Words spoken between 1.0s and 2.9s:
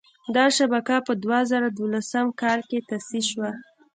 په دوه زره دولسم کال کې